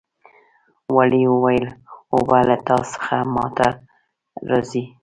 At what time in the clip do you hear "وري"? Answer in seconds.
0.95-1.23